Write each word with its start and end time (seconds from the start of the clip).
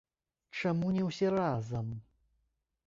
Чаму 0.61 0.87
не 0.95 1.03
ўсе 1.09 1.27
разам? 1.37 1.87